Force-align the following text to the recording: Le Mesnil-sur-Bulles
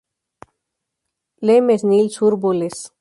Le 1.45 1.61
Mesnil-sur-Bulles 1.61 2.89